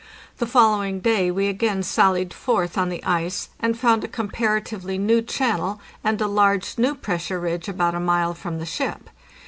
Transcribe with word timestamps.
The 0.39 0.47
following 0.47 0.99
day 0.99 1.29
we 1.29 1.45
again 1.45 1.83
sallied 1.83 2.33
forth 2.33 2.75
on 2.75 2.89
the 2.89 3.03
ice, 3.03 3.49
and 3.59 3.77
found 3.77 4.03
a 4.03 4.07
comparatively 4.07 4.97
new 4.97 5.21
channel 5.21 5.79
and 6.03 6.19
a 6.19 6.25
large 6.27 6.79
new 6.79 6.95
pressure 6.95 7.39
ridge 7.39 7.69
about 7.69 7.93
a 7.93 7.99
mile 7.99 8.33
from 8.33 8.57
the 8.57 8.65
ship. 8.65 9.11